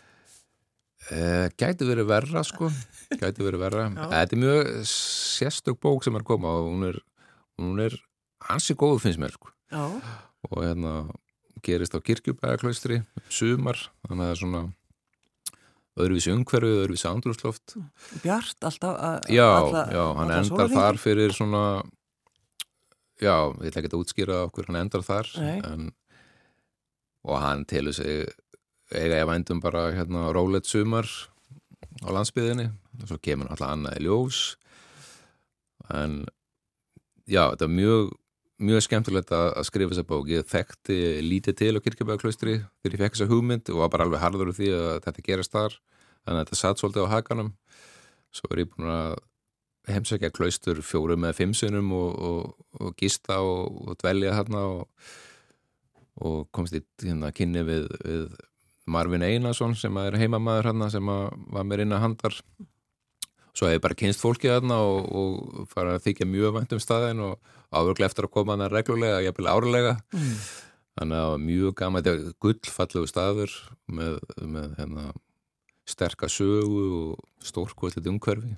[1.10, 2.70] Eh, gæti verið verra sko.
[3.10, 3.88] Gæti verið verra.
[3.98, 7.00] Þetta er mjög sérstök bók sem er koma og hún er,
[7.60, 7.98] hún er
[8.48, 9.50] hansi góð finnst mér sko.
[9.72, 9.88] Já.
[10.50, 10.94] og hérna
[11.64, 14.62] gerist á kirkjubæðaklaustri sumar, þannig að það er svona
[16.02, 17.76] öðruvísi umhverfið, öðruvísi andrúsloft
[18.24, 21.64] Bjart alltaf Já, alla, já, hann endar þar fyrir svona
[23.22, 25.92] já, ég ætla ekki að útskýra okkur hann endar þar en,
[27.28, 28.32] og hann telur sig
[28.96, 31.08] eiga ég vændum bara hérna rólegt sumar
[32.02, 32.70] á landsbyðinni
[33.02, 34.42] og svo kemur alltaf annað í ljós.
[35.92, 36.24] En
[37.26, 38.12] já, þetta er mjög
[38.62, 40.30] mjög skemmtilegt að, skrifa þessa bók.
[40.30, 44.22] Ég þekkti lítið til á kirkjabæðaklaustri þegar ég fekk þessa hugmynd og var bara alveg
[44.22, 45.78] harður því að þetta gerast þar.
[46.22, 47.52] Þannig að þetta satt svolítið á hakanum.
[48.32, 49.16] Svo er ég búin að
[49.90, 54.66] heimsækja klaustur fjórum eða fimmsunum og, og, og gista og, og dvelja hérna
[56.22, 58.28] og komst í hérna kynni við, við
[58.89, 62.38] Marvin Einarsson sem er heimamæður hérna sem var mér inn að handar.
[63.52, 67.24] Svo hef ég bara kynst fólkið hérna og fara að þykja mjög vænt um staðin
[67.26, 69.98] og áðurlega eftir að koma hana reglulega, ég vil árlega.
[70.15, 70.36] Mm.
[71.00, 73.54] þannig að mjög gama þetta er gullfallegu staður
[73.88, 74.17] með,
[74.56, 75.12] með hérna,
[75.88, 78.56] sterkar sögu og stórkvöldið umhverfi.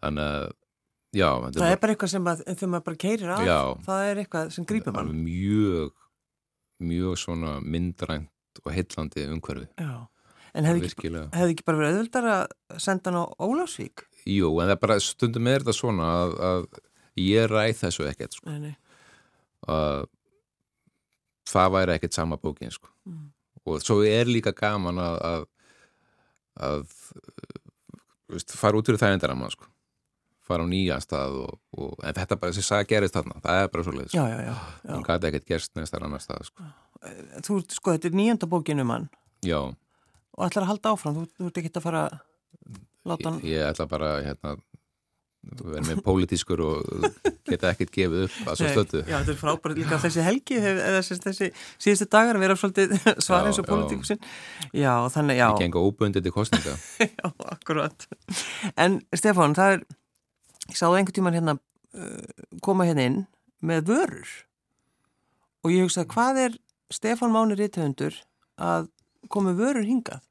[0.00, 0.44] Þannig að
[1.16, 4.52] já, það er bara eitthvað sem að, þegar maður bara keirir já, það er eitthvað
[4.56, 5.14] sem grýpur mann.
[5.24, 5.96] Mjög,
[6.90, 8.30] mjög svona myndrænt
[8.64, 9.94] og heillandi umhverfi já.
[10.54, 14.06] en hefði ekki, hef ekki bara verið auðvöldar að senda hann á Ólásvík?
[14.28, 16.64] Jú, en það bara stundum er þetta svona að, að
[17.20, 18.50] ég ræð þessu ekkert sko.
[18.50, 18.74] nei, nei.
[19.68, 20.04] Uh,
[21.50, 22.90] það væri ekkert sama bókin sko.
[23.08, 23.26] mm.
[23.66, 25.44] og svo er líka gaman að að,
[26.68, 26.86] að
[28.30, 29.68] veist, fara út fyrir þægindarama sko.
[30.46, 33.72] fara á nýja stað og, og, en þetta bara, þessi saga gerist þarna það er
[33.74, 36.70] bara svo leiðis hann gæti ekkert gerst neðst þar annar stað sko.
[37.46, 39.06] Þú, sko, þetta er nýjönda bókin um hann.
[39.46, 39.60] Já.
[40.36, 42.02] Og ætlar að halda áfram, þú, þú ert ekki að fara
[43.08, 44.56] láta hann Ég, ég ætla bara, hérna
[45.40, 47.04] verður með pólitískur og
[47.48, 49.78] geta ekkert gefið upp að svo stötu Já, þetta er frábært.
[49.78, 51.48] Líka þessi helgi eða þessi
[51.80, 52.92] síðustu dagar að vera svolítið
[53.24, 54.20] svar eins og pólitíkusinn.
[54.76, 55.46] Já, þannig, já.
[55.48, 56.76] Ég gengur óbundið til kostninga
[57.08, 58.06] Já, akkurat.
[58.76, 59.84] En Stefán, það er
[60.68, 63.20] ég sáðu einhvern tíman hérna uh, koma hérna inn
[63.64, 64.34] með vörur.
[65.64, 66.60] Og ég hugsaði, hvað er
[66.90, 68.16] Stefán Máni Ritthöndur
[68.60, 68.90] að
[69.30, 70.22] koma vörur hingað?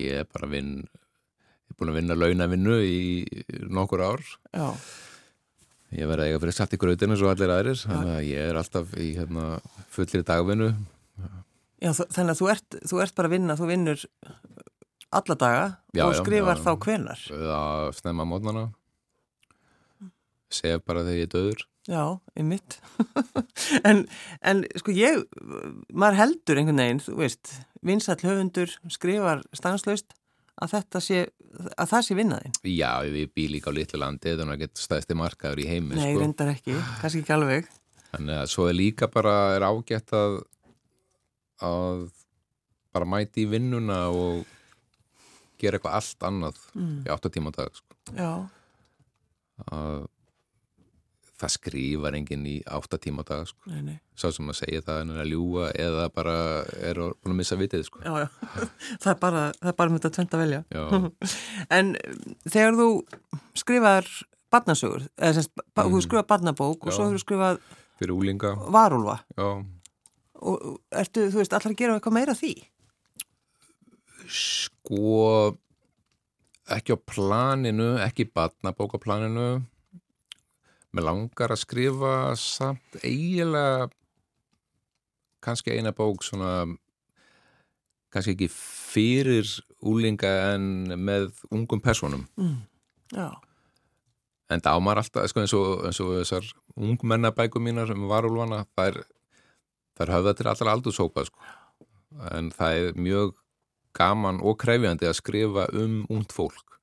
[0.00, 2.98] Ég er bara vinn Ég er búin að vinna launavinnu í
[3.72, 4.20] nokkur ár.
[4.54, 4.68] Já.
[5.94, 8.92] Ég verði eiga fyrir satt í gröðinu svo allir aðrir, þannig að ég er alltaf
[8.98, 9.46] í hérna,
[9.94, 10.68] fullir dagvinnu.
[11.82, 14.04] Já, þannig að þú ert, þú ert bara að vinna, þú vinnur
[15.14, 17.26] alla daga já, og skrifar já, þá hvenar?
[17.30, 17.60] Já,
[17.98, 18.64] snemma mótnana.
[20.54, 21.66] Sef bara þegar ég döður.
[21.84, 22.78] Já, í mitt.
[23.88, 24.04] en,
[24.40, 25.24] en sko ég,
[25.92, 27.50] maður heldur einhvern veginn, þú veist,
[27.84, 30.16] vinsall höfundur, skrifar stanslöst
[30.64, 31.20] að þetta sé,
[31.74, 32.56] að það sé vinnaðinn?
[32.72, 36.06] Já, við býr líka á litlu landi að það getur stæðsti markaður í heimi Nei,
[36.06, 36.22] sko.
[36.22, 37.70] reyndar ekki, kannski ekki alveg
[38.14, 40.40] Þannig að svo er líka bara er ágætt að
[41.64, 42.04] að
[42.94, 44.44] bara mæti í vinnuna og
[45.58, 46.98] gera eitthvað allt annað mm.
[47.06, 47.96] í 8 tíma dag sko.
[48.14, 48.30] Já
[49.70, 50.06] að
[51.40, 53.58] það skrifar enginn í 8 tíma dag sko.
[53.70, 53.96] nei, nei.
[54.18, 56.36] svo sem að segja það en að ljúa eða bara
[56.78, 58.02] er búin að missa vitið sko.
[58.04, 58.28] já, já.
[59.02, 60.60] það er bara það bara þetta tvent að velja
[61.78, 61.94] en
[62.46, 62.88] þegar þú
[63.58, 64.12] skrifar
[64.54, 65.88] barnasögur, eða semst mm.
[65.90, 67.58] þú skrifar barnabók og svo þú skrifar
[67.98, 69.18] fyrir úlinga varúlva
[70.44, 72.54] og ertu, þú veist, allar að gera eitthvað meira því?
[74.28, 75.54] Sko
[76.74, 79.48] ekki á planinu, ekki barnabók á planinu
[80.94, 83.88] Mér langar að skrifa samt eiginlega
[85.42, 86.68] kannski eina bók svona
[88.14, 89.48] kannski ekki fyrir
[89.82, 92.28] úlinga en með ungum personum.
[92.38, 92.60] Mm,
[93.10, 93.26] já.
[94.52, 96.46] En það ámar alltaf, sko, eins og, eins og þessar
[96.78, 99.00] ungmennabæku mínar sem um var úlvana, það er,
[99.96, 101.50] það er höfða til allra aldursópa, sko.
[102.30, 103.34] En það er mjög
[103.98, 106.78] gaman og krefjandi að skrifa um ungt fólk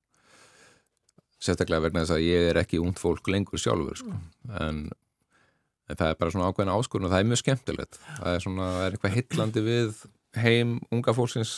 [1.41, 4.17] sérstaklega vegna þess að ég er ekki ungd fólk lengur sjálfur sko.
[4.61, 4.83] en,
[5.89, 7.99] en það er bara svona ákveðin áskurinn og það er mjög skemmtilegt.
[8.19, 10.03] Það er svona, það er eitthvað hillandi við
[10.41, 11.55] heim unga fólksins.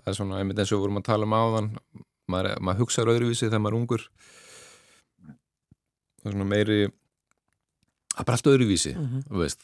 [0.00, 1.72] Það er svona, einmitt eins og við vorum að tala um áðan.
[2.30, 4.06] Maður, maður hugsaður öðruvísi þegar maður er ungur.
[6.20, 6.80] Það er svona meiri
[8.10, 9.38] það er bara allt öðruvísi mm -hmm.
[9.42, 9.62] veist.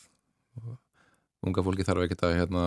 [1.46, 2.62] Unga fólki þarf ekki að hérna,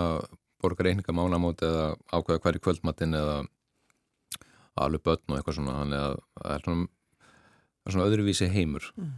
[0.62, 3.47] borga reyninga mánamóti eða ákveða hverju kvöldmattin eða
[4.86, 6.88] alveg börn og eitthvað svona þannig að það er svona,
[7.89, 8.92] svona öðruvísi heimur.
[9.00, 9.18] Mm.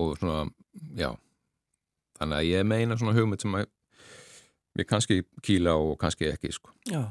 [0.00, 0.46] og svona,
[0.96, 1.10] já
[2.22, 3.66] þannig að ég meina svona hugmynd sem að
[4.80, 6.72] ég kannski kýla og kannski ekki, sko.
[6.88, 7.02] Já.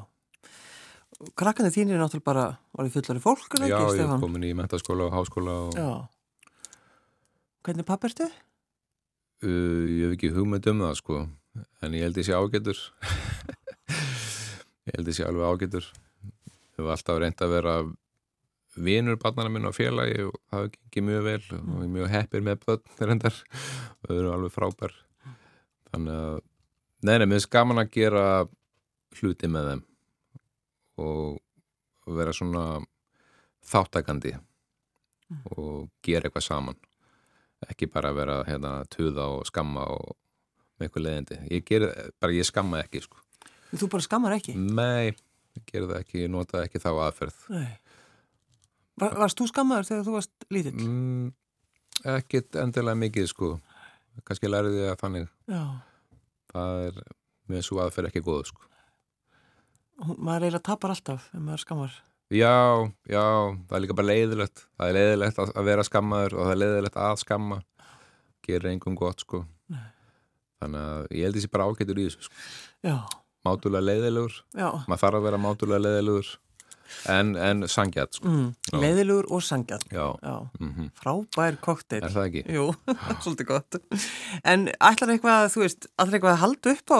[1.38, 3.97] Krakkandi þín er náttúrulega bara varðið fullari fólk, er ekki, Stefán?
[3.97, 5.77] Já, ég er komin í mentaskóla og háskóla og...
[5.77, 6.47] Já.
[7.62, 8.29] Hvernig pappa ertu?
[9.45, 11.19] Uh, ég hef ekki hugmynd um það, sko.
[11.84, 12.79] En ég held sé ágætur.
[14.89, 15.91] Ég held sé alveg ágætur
[16.81, 17.75] hefur alltaf reynd að vera
[18.75, 22.11] vinur barnana minn á félagi og það hefur gengið mjög vel og ég er mjög
[22.15, 24.95] heppir með börn reyndar og þau eru alveg frábær.
[25.91, 26.37] Þannig að
[27.03, 28.25] neina, mér finnst gaman að gera
[29.19, 29.83] hluti með þeim
[31.01, 32.63] og vera svona
[33.67, 34.35] þáttakandi
[35.55, 36.79] og gera eitthvað saman.
[37.69, 40.15] Ekki bara vera hérna tuða og skamma og
[40.79, 43.19] með eitthvað leðindi ég, gera, bara, ég skamma ekki sko.
[43.71, 44.55] Þú bara skammar ekki?
[44.55, 45.11] Nei
[45.67, 47.39] gerði ekki, notaði ekki þá aðferð.
[49.01, 50.75] Var, Varst þú skammaður þegar þú varst lítill?
[50.85, 51.31] Mm,
[52.17, 53.53] ekkit endilega mikið sko.
[54.27, 55.31] Kannski læriði ég að þannig.
[55.49, 55.63] Já.
[56.51, 57.01] það er
[57.51, 58.67] með svo aðferð ekki góð sko.
[60.01, 61.99] Maður eiginlega tapar alltaf ef maður skammar
[62.31, 63.23] Já, já,
[63.67, 64.61] það er líka bara leiðilegt.
[64.79, 67.57] Það er leiðilegt að vera skammaður og það er leiðilegt að skamma.
[68.47, 69.41] Gerir einhverjum gott sko.
[69.71, 69.89] Nei.
[70.61, 72.39] þannig að ég held þessi bara ágættur í þessu sko.
[72.85, 72.95] Já
[73.47, 74.39] mátulega leiðilegur.
[74.56, 76.32] Maður þarf að vera mátulega leiðilegur.
[77.10, 78.27] En, en sangjart sko.
[78.27, 80.89] mm, leiðilegur og sangjart mm -hmm.
[80.99, 82.04] frábær kokteil.
[82.04, 82.43] Er það ekki?
[82.51, 82.65] Jú,
[83.23, 83.80] svolítið gott.
[84.43, 86.99] En ætlar eitthvað, þú veist, ætlar eitthvað að halda upp á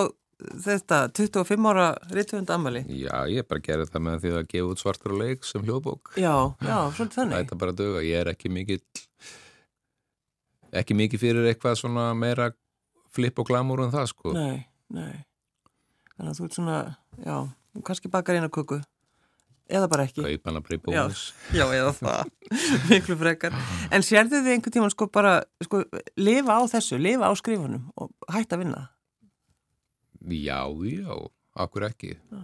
[0.66, 2.86] þetta 25 ára rítuðunda ammali?
[2.88, 5.44] Já, ég er bara að gera það með því að gefa út svartur og leik
[5.46, 6.14] sem hljóðbók.
[6.16, 7.36] Já, já, svolítið þannig.
[7.36, 8.82] Það er bara að döga, ég er ekki mikið
[10.72, 12.52] ekki mikið fyrir eitthvað svona meira
[13.12, 14.34] flip og glamúr en það sko.
[14.34, 15.26] Nei, nei
[16.22, 16.80] Þannig að þú ert svona,
[17.26, 17.36] já,
[17.88, 18.76] kannski bakar eina kuku
[19.72, 20.22] eða bara ekki.
[20.94, 21.08] Já,
[21.58, 22.28] já eða það,
[22.92, 23.56] miklu frekar.
[23.90, 25.32] En sérðu þið einhvern tíman sko bara
[25.66, 25.80] sko,
[26.22, 28.84] lifa á þessu, lifa á skrifunum og hætta að vinna?
[30.30, 31.16] Já, já,
[31.66, 32.12] okkur ekki.
[32.30, 32.44] Já.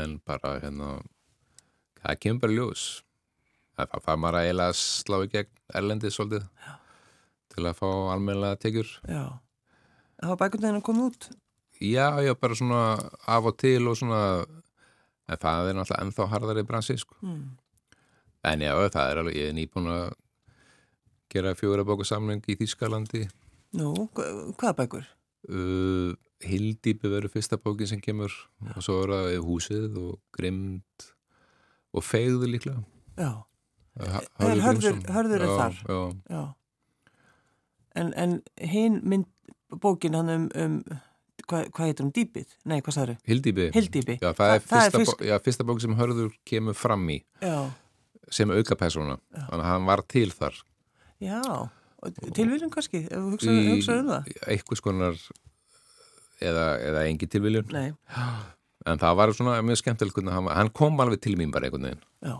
[0.00, 0.88] en bara hérna
[2.02, 2.88] það kemur bara ljós.
[3.78, 6.74] Það fær maður að eiginlega slá í gegn erlendið svolítið já.
[7.54, 8.90] til að fá almennilega tekjur.
[9.06, 9.24] Já,
[10.18, 11.30] það var bækundeginn að koma út
[11.80, 14.44] Já, já, bara svona af og til og svona
[15.30, 17.16] en það er náttúrulega ennþá harðar í bransi sko.
[17.22, 17.44] mm.
[18.50, 20.08] en já, það er alveg ég er nýbúin að
[21.30, 23.28] gera fjóra bókasamling í Þýskalandi
[23.78, 23.92] Nú,
[24.58, 25.04] hvaða bækur?
[25.46, 28.72] Uh, Hildýpi verður fyrsta bókin sem kemur já.
[28.74, 31.10] og svo er það húsið og grimd
[31.94, 32.82] og fegðu líklega
[33.20, 33.46] Já
[34.40, 36.00] Hörður, hörður er þar já.
[36.30, 36.42] Já.
[37.98, 39.26] En, en hinn mynd
[39.82, 40.76] bókin hann um, um
[41.48, 42.56] hvað, hvað heitir hún, dýpið?
[42.70, 43.28] Nei, hvað sagður þau?
[43.30, 43.66] Hildýpi.
[43.76, 44.16] Hildýpi.
[44.20, 45.22] Já, það, það er, fyrsta, er fyrst...
[45.28, 47.20] já, fyrsta bók sem hörður kemur fram í.
[47.44, 47.58] Já.
[48.30, 50.58] sem aukapersona þannig að hann var til þar.
[51.20, 51.40] Já,
[52.36, 53.04] tilviljun kannski?
[53.08, 54.28] Ef þú hugsaðu hugsa um það?
[54.46, 55.18] Eitthvað skonar
[56.40, 57.74] eða, eða engi tilviljun.
[57.74, 57.90] Nei.
[58.88, 62.04] En það var svona mjög skemmtilegt hann, hann kom alveg til mín bara einhvern veginn.
[62.24, 62.36] Já.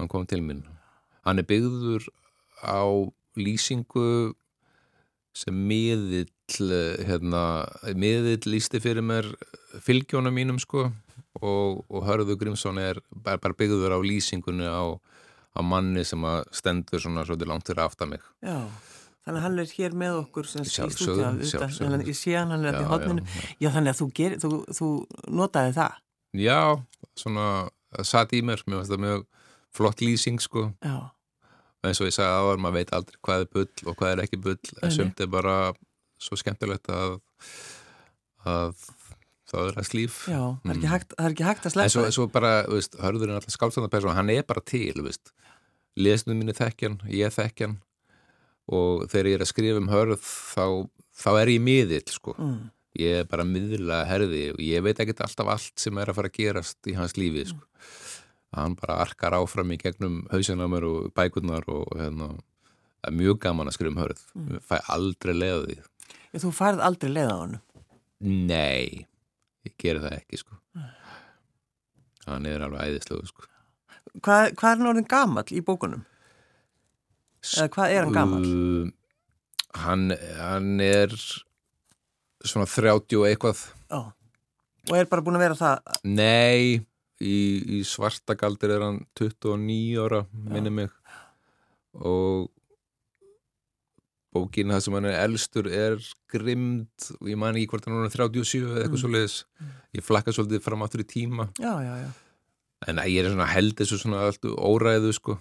[0.00, 0.62] Hann kom til mín.
[1.26, 2.06] Hann er byggður
[2.64, 2.80] á
[3.36, 4.32] lýsingu
[5.36, 6.30] sem miðill
[7.06, 7.42] hérna,
[7.94, 9.28] miðill lísti fyrir mér
[9.84, 10.88] fylgjónum mínum sko
[11.38, 14.98] og, og Hörðu Grímsson er bara, bara byggður á lýsingunni á,
[15.54, 18.24] á manni sem stendur svona svolítið langt fyrir aftan mig.
[18.42, 18.66] Já,
[19.26, 22.80] þannig að hann er hér með okkur sem í stúdíu ég sé hann hann er
[22.80, 23.50] í hodninu já, já.
[23.66, 24.90] já, þannig að þú, ger, þú, þú
[25.40, 26.00] notaði það?
[26.40, 26.60] Já,
[27.18, 27.46] svona
[28.06, 29.24] satt í mér, mér finnst það mjög
[29.74, 30.70] flott lýsing sko.
[30.82, 31.10] Já.
[31.86, 34.38] Eins og ég sagði áður, maður veit aldrei hvað er bull og hvað er ekki
[34.44, 35.54] bull, en sumt er bara
[36.20, 37.18] svo skemmtilegt að,
[38.48, 38.74] að
[39.50, 41.94] það er að slíf Já, það er ekki hægt, er ekki hægt að sleppa En
[41.94, 45.32] svo, svo bara, veist, hörður er alltaf skálstöndarperson hann er bara til, veist.
[45.98, 47.78] Lesnum minni þekkjan, ég þekkjan
[48.70, 50.66] og þegar ég er að skrifa um hörð þá,
[51.22, 52.60] þá er ég miðill sko, mm.
[53.02, 56.30] ég er bara miðla herði og ég veit ekkert alltaf allt sem er að fara
[56.30, 57.64] að gerast í hans lífi sko.
[57.64, 57.96] Mm.
[58.58, 62.32] Hann bara arkar áfram í gegnum hausinamur og bækurnar og hérna,
[62.98, 64.24] það er mjög gaman að skrifa um hörð.
[64.34, 64.62] Mm.
[64.66, 65.66] fæ aldrei leða
[66.30, 67.56] því Þú færð aldrei leða á hann?
[68.20, 69.06] Nei,
[69.66, 70.58] ég ger það ekki sko
[72.30, 73.46] hann er alveg æðislegu sko
[74.20, 76.00] Hvað, hvað er náttúrulega gammal í bókunum?
[77.46, 78.40] Eða hvað er hann gammal?
[78.42, 78.88] Uh,
[79.84, 80.06] hann,
[80.40, 81.14] hann er
[82.42, 83.62] svona 30 og eitthvað
[83.94, 84.10] Ó.
[84.90, 85.92] Og er bara búin að vera það?
[86.08, 86.80] Nei
[87.20, 87.36] í,
[87.78, 90.90] í svartagaldir er hann 29 ára, minni mig
[91.94, 92.48] og
[94.34, 95.96] bókin það sem hann er elstur er
[96.30, 99.02] grimd og ég man ekki hvort hann er 37 eða eitthvað mm.
[99.02, 99.36] svo leiðis
[99.96, 101.48] ég flakka svolítið fram áttur í tíma.
[101.58, 102.10] Já, já, já.
[102.86, 105.38] en ég er svona held þessu svona alltaf óræðu sko.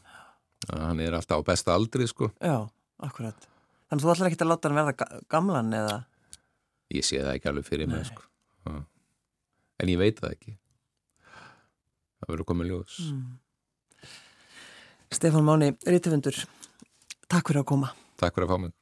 [0.74, 2.32] Hann er alltaf á besta aldri sko.
[2.42, 2.66] Já,
[3.06, 3.50] akkurat.
[3.90, 6.00] Þannig að þú ætlar ekki að láta hann verða gamlan eða?
[6.94, 8.26] Ég sé það ekki alveg fyrir mig sko.
[9.80, 10.58] En ég veit það ekki.
[12.20, 12.98] Það verður komið ljós.
[13.06, 14.10] Mm.
[15.10, 16.36] Stefán Máni, Rítifundur
[17.30, 17.94] Takk fyrir að koma.
[18.20, 18.79] Takk fyrir að fá mig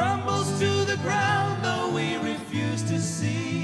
[0.00, 3.59] crumbles to the ground, though we refuse to see.